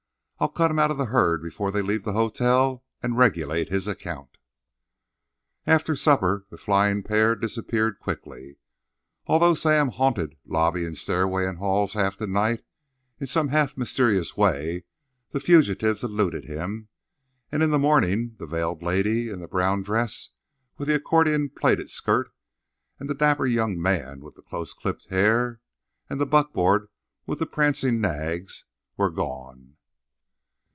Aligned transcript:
I'll 0.41 0.49
cut 0.49 0.71
him 0.71 0.79
out 0.79 0.89
of 0.89 0.97
the 0.97 1.05
herd 1.05 1.43
before 1.43 1.69
they 1.69 1.83
leave 1.83 2.03
the 2.03 2.13
hotel, 2.13 2.83
and 3.03 3.15
regulate 3.15 3.69
his 3.69 3.87
account!" 3.87 4.39
After 5.67 5.95
supper 5.95 6.47
the 6.49 6.57
flying 6.57 7.03
pair 7.03 7.35
disappeared 7.35 7.99
quickly. 7.99 8.57
Although 9.27 9.53
Sam 9.53 9.89
haunted 9.89 10.35
lobby 10.47 10.83
and 10.83 10.97
stairway 10.97 11.45
and 11.45 11.59
halls 11.59 11.93
half 11.93 12.17
the 12.17 12.25
night, 12.25 12.63
in 13.19 13.27
some 13.27 13.51
mysterious 13.77 14.35
way 14.35 14.85
the 15.29 15.39
fugitives 15.39 16.03
eluded 16.03 16.45
him; 16.45 16.87
and 17.51 17.61
in 17.61 17.69
the 17.69 17.77
morning 17.77 18.35
the 18.39 18.47
veiled 18.47 18.81
lady 18.81 19.29
in 19.29 19.41
the 19.41 19.47
brown 19.47 19.83
dress 19.83 20.29
with 20.75 20.87
the 20.87 20.95
accordion 20.95 21.51
plaited 21.55 21.91
skirt 21.91 22.33
and 22.99 23.07
the 23.07 23.13
dapper 23.13 23.45
young 23.45 23.79
man 23.79 24.21
with 24.21 24.33
the 24.33 24.41
close 24.41 24.73
clipped 24.73 25.05
hair, 25.11 25.61
and 26.09 26.19
the 26.19 26.25
buckboard 26.25 26.87
with 27.27 27.37
the 27.37 27.45
prancing 27.45 28.01
nags, 28.01 28.65
were 28.97 29.11
gone. 29.11 29.67